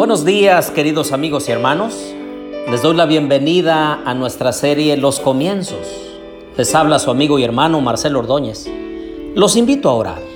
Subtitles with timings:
[0.00, 2.14] Buenos días queridos amigos y hermanos.
[2.68, 5.86] Les doy la bienvenida a nuestra serie Los Comienzos.
[6.56, 8.66] Les habla su amigo y hermano Marcelo Ordóñez.
[9.34, 10.29] Los invito a orar.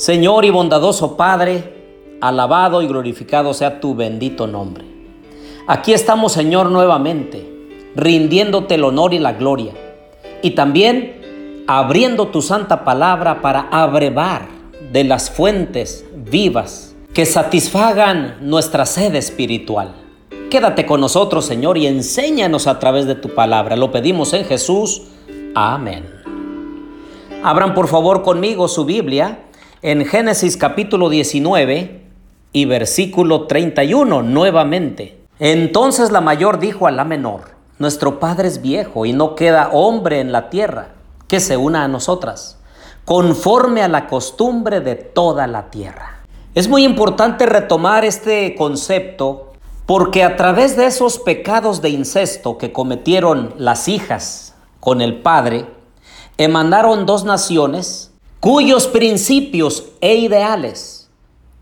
[0.00, 4.82] Señor y bondadoso Padre, alabado y glorificado sea tu bendito nombre.
[5.66, 7.46] Aquí estamos Señor nuevamente,
[7.96, 9.74] rindiéndote el honor y la gloria.
[10.40, 14.48] Y también abriendo tu santa palabra para abrevar
[14.90, 19.96] de las fuentes vivas que satisfagan nuestra sed espiritual.
[20.50, 23.76] Quédate con nosotros, Señor, y enséñanos a través de tu palabra.
[23.76, 25.02] Lo pedimos en Jesús.
[25.54, 26.08] Amén.
[27.42, 29.40] Abran por favor conmigo su Biblia
[29.82, 32.02] en Génesis capítulo 19
[32.52, 35.24] y versículo 31 nuevamente.
[35.38, 40.20] Entonces la mayor dijo a la menor, nuestro padre es viejo y no queda hombre
[40.20, 40.88] en la tierra
[41.28, 42.58] que se una a nosotras,
[43.06, 46.24] conforme a la costumbre de toda la tierra.
[46.54, 49.52] Es muy importante retomar este concepto
[49.86, 55.64] porque a través de esos pecados de incesto que cometieron las hijas con el padre,
[56.36, 58.09] emanaron dos naciones
[58.40, 61.10] cuyos principios e ideales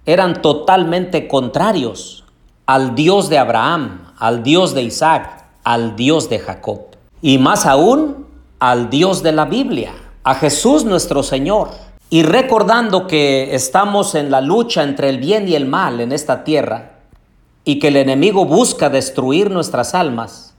[0.07, 2.25] eran totalmente contrarios
[2.67, 6.83] al Dios de Abraham, al Dios de Isaac, al Dios de Jacob
[7.21, 8.27] y más aún
[8.61, 11.71] al Dios de la Biblia, a Jesús nuestro Señor.
[12.11, 16.43] Y recordando que estamos en la lucha entre el bien y el mal en esta
[16.43, 16.93] tierra,
[17.65, 20.55] y que el enemigo busca destruir nuestras almas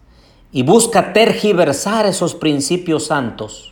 [0.52, 3.69] y busca tergiversar esos principios santos,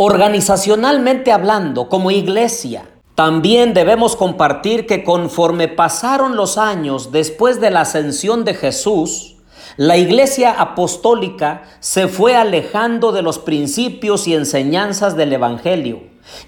[0.00, 7.80] organizacionalmente hablando, como iglesia, también debemos compartir que conforme pasaron los años después de la
[7.80, 9.38] ascensión de Jesús,
[9.76, 16.02] la iglesia apostólica se fue alejando de los principios y enseñanzas del Evangelio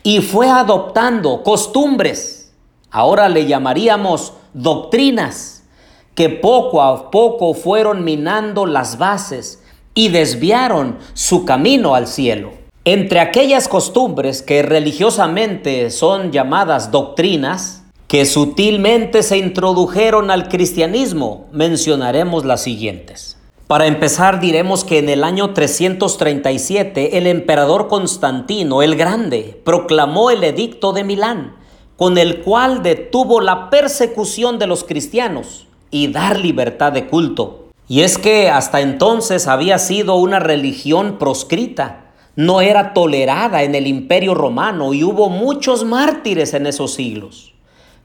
[0.05, 2.53] y fue adoptando costumbres,
[2.93, 5.65] ahora le llamaríamos doctrinas,
[6.15, 9.61] que poco a poco fueron minando las bases
[9.93, 12.60] y desviaron su camino al cielo.
[12.93, 22.45] Entre aquellas costumbres que religiosamente son llamadas doctrinas, que sutilmente se introdujeron al cristianismo, mencionaremos
[22.45, 23.37] las siguientes.
[23.69, 30.43] Para empezar, diremos que en el año 337 el emperador Constantino el Grande proclamó el
[30.43, 31.55] edicto de Milán,
[31.97, 37.69] con el cual detuvo la persecución de los cristianos y dar libertad de culto.
[37.87, 42.10] Y es que hasta entonces había sido una religión proscrita,
[42.41, 47.55] no era tolerada en el imperio romano y hubo muchos mártires en esos siglos.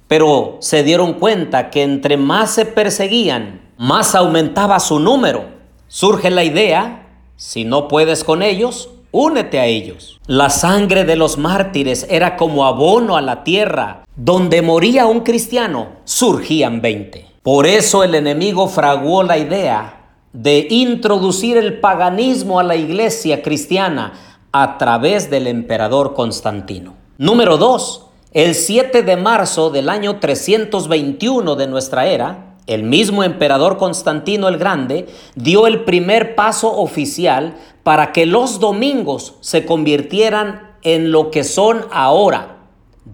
[0.08, 5.56] Pero se dieron cuenta que entre más se perseguían, más aumentaba su número
[5.88, 7.08] surge la idea,
[7.38, 10.20] si no puedes con ellos, únete a ellos.
[10.28, 14.04] La sangre de los mártires era como abono a la tierra.
[14.18, 17.26] Donde moría un cristiano, surgían 20.
[17.44, 20.05] Por eso el enemigo fraguó la idea
[20.36, 24.14] de introducir el paganismo a la iglesia cristiana
[24.52, 26.96] a través del emperador Constantino.
[27.18, 28.06] Número 2.
[28.34, 34.58] El 7 de marzo del año 321 de nuestra era, el mismo emperador Constantino el
[34.58, 41.46] Grande dio el primer paso oficial para que los domingos se convirtieran en lo que
[41.46, 42.58] son ahora,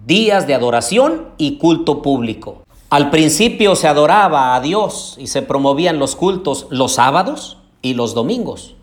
[0.06, 2.61] días de adoración y culto público.
[2.92, 8.14] Al principio se adoraba a Dios y se promovían los cultos los sábados y los
[8.14, 8.76] domingos,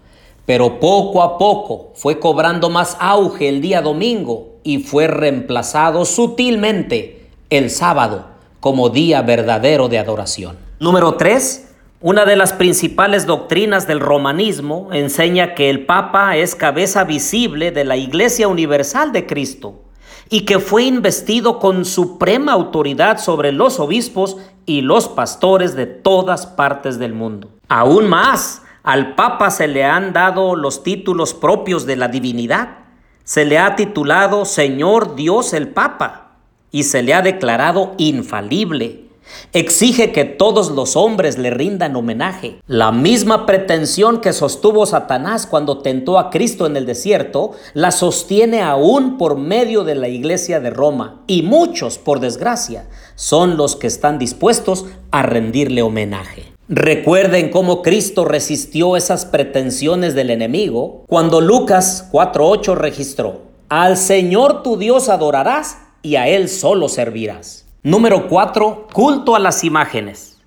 [0.48, 7.28] pero poco a poco fue cobrando más auge el día domingo y fue reemplazado sutilmente
[7.52, 8.26] el sábado
[8.60, 10.58] como día verdadero de adoración.
[10.80, 11.76] Número 3.
[12.02, 17.84] Una de las principales doctrinas del romanismo enseña que el Papa es cabeza visible de
[17.84, 19.84] la Iglesia Universal de Cristo
[20.30, 26.46] y que fue investido con suprema autoridad sobre los obispos y los pastores de todas
[26.46, 27.50] partes del mundo.
[27.68, 32.78] Aún más, al Papa se le han dado los títulos propios de la divinidad.
[33.24, 36.38] Se le ha titulado Señor Dios el Papa
[36.72, 39.09] y se le ha declarado infalible.
[39.54, 42.62] Exige que todos los hombres le rindan homenaje.
[42.68, 48.62] La misma pretensión que sostuvo Satanás cuando tentó a Cristo en el desierto, la sostiene
[48.62, 51.24] aún por medio de la iglesia de Roma.
[51.28, 56.54] Y muchos, por desgracia, son los que están dispuestos a rendirle homenaje.
[56.72, 64.78] Recuerden cómo Cristo resistió esas pretensiones del enemigo cuando Lucas 4.8 registró, Al Señor tu
[64.78, 67.66] Dios adorarás y a Él solo servirás.
[67.84, 68.88] Número 4.
[68.92, 70.38] Culto a las imágenes.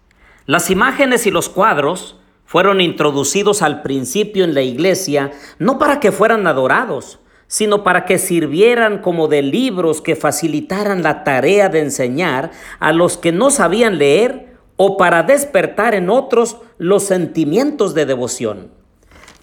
[0.45, 6.13] Las imágenes y los cuadros fueron introducidos al principio en la iglesia no para que
[6.13, 12.51] fueran adorados, sino para que sirvieran como de libros que facilitaran la tarea de enseñar
[12.79, 18.73] a los que no sabían leer o para despertar en otros los sentimientos de devoción.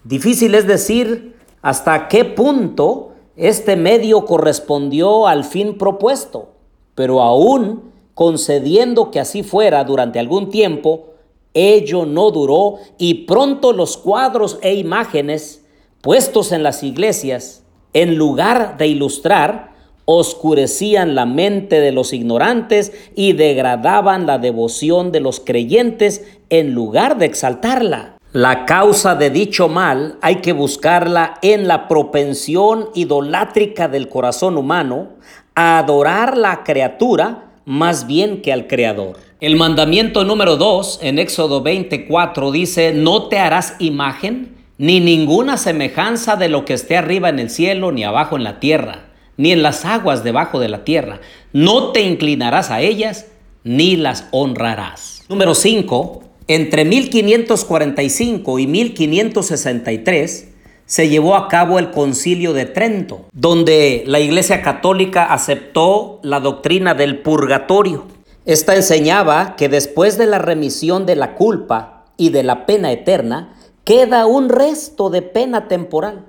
[0.03, 6.58] Difícil es decir hasta qué punto este medio correspondió al fin propuesto,
[6.99, 11.13] pero aún concediendo que así fuera durante algún tiempo,
[11.53, 15.65] ello no duró y pronto los cuadros e imágenes
[16.01, 17.63] puestos en las iglesias,
[17.93, 25.21] en lugar de ilustrar, oscurecían la mente de los ignorantes y degradaban la devoción de
[25.21, 28.17] los creyentes en lugar de exaltarla.
[28.33, 35.13] La causa de dicho mal hay que buscarla en la propensión idolátrica del corazón humano
[35.59, 39.17] adorar la criatura más bien que al Creador.
[39.41, 46.37] El mandamiento número 2 en Éxodo 24 dice, no te harás imagen ni ninguna semejanza
[46.37, 49.61] de lo que esté arriba en el cielo, ni abajo en la tierra, ni en
[49.61, 51.19] las aguas debajo de la tierra.
[51.51, 53.27] No te inclinarás a ellas,
[53.63, 55.23] ni las honrarás.
[55.27, 56.23] Número 5.
[56.47, 60.53] Entre 1545 y 1563,
[60.89, 66.95] se llevó a cabo el concilio de Trento, donde la Iglesia Católica aceptó la doctrina
[66.95, 68.05] del purgatorio.
[68.45, 73.53] Esta enseñaba que después de la remisión de la culpa y de la pena eterna,
[73.83, 76.25] queda un resto de pena temporal,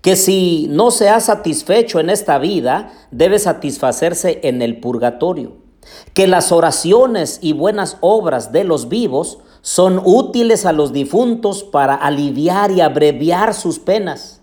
[0.00, 5.54] que si no se ha satisfecho en esta vida, debe satisfacerse en el purgatorio,
[6.14, 11.94] que las oraciones y buenas obras de los vivos son útiles a los difuntos para
[11.94, 14.42] aliviar y abreviar sus penas,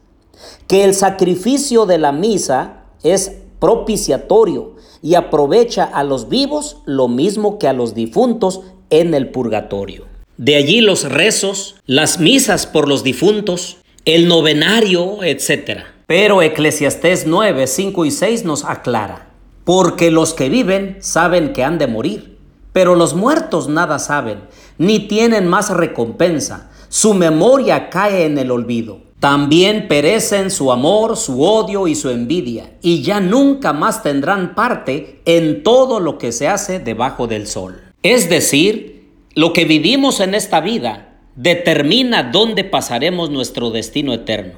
[0.68, 7.60] que el sacrificio de la misa es propiciatorio y aprovecha a los vivos lo mismo
[7.60, 10.06] que a los difuntos en el purgatorio.
[10.38, 15.81] De allí los rezos, las misas por los difuntos, el novenario, etc.
[16.07, 19.33] Pero Eclesiastés 9, 5 y 6 nos aclara,
[19.65, 22.38] porque los que viven saben que han de morir
[22.79, 24.39] pero los muertos nada saben,
[24.77, 26.71] ni tienen más recompensa.
[26.87, 29.01] Su memoria cae en el olvido.
[29.19, 35.19] También perecen su amor, su odio y su envidia, y ya nunca más tendrán parte
[35.25, 37.81] en todo lo que se hace debajo del sol.
[38.01, 44.53] Es decir, lo que vivimos en esta vida determina dónde pasaremos nuestro destino eterno.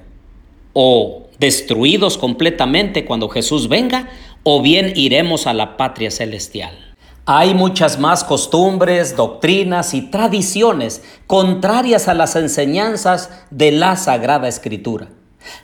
[0.73, 4.11] O destruidos completamente cuando Jesús venga,
[4.43, 6.90] o bien iremos a la patria celestial.
[7.25, 15.07] Hay muchas más costumbres, doctrinas y tradiciones contrarias a las enseñanzas de la Sagrada Escritura.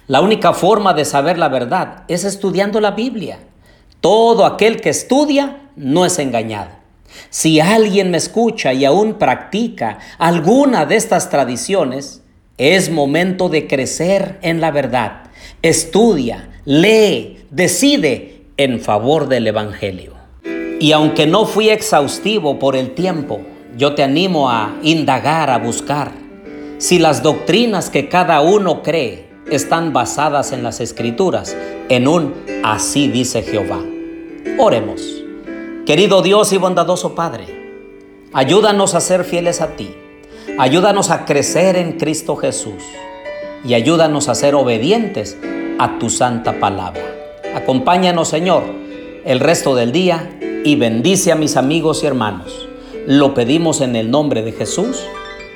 [0.08, 3.40] La única forma de saber la verdad es estudiando la Biblia.
[4.02, 6.70] Todo aquel que estudia no es engañado.
[7.32, 12.22] Si alguien me escucha y aún practica alguna de estas tradiciones,
[12.60, 15.24] es momento de crecer en la verdad.
[15.64, 20.17] Estudia, lee, decide en favor del Evangelio.
[20.80, 23.42] Y aunque no fui exhaustivo por el tiempo,
[23.76, 26.12] yo te animo a indagar, a buscar
[26.78, 31.58] si las doctrinas que cada uno cree están basadas en las escrituras,
[31.90, 33.80] en un así dice Jehová.
[34.60, 35.02] Oremos.
[35.88, 37.46] Querido Dios y bondadoso Padre,
[38.34, 39.96] ayúdanos a ser fieles a ti.
[40.60, 42.84] Ayúdanos a crecer en Cristo Jesús
[43.66, 45.38] y ayúdanos a ser obedientes
[45.80, 47.02] a tu santa palabra.
[47.56, 48.64] Acompáñanos, Señor,
[49.26, 50.37] el resto del día
[50.68, 52.68] y bendice a mis amigos y hermanos.
[53.08, 55.02] Lo pedimos en el nombre de Jesús.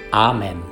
[0.09, 0.70] Amén.